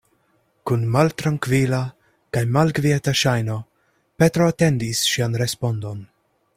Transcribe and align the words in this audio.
Kun 0.69 0.85
maltrankvila 0.95 1.81
kaj 2.37 2.43
malkvieta 2.55 3.13
ŝajno 3.21 3.59
Petro 4.23 4.49
atendis 4.55 5.07
ŝian 5.13 5.41
respondon. 5.45 6.07